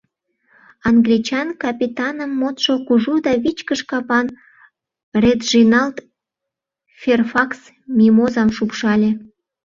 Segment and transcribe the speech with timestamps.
[0.89, 4.27] Англичан капитаным модшо кужу да вичкыж капан
[5.23, 5.97] Реджиналд
[7.01, 7.59] Ферфакс
[7.97, 9.11] Мимозам шупшале.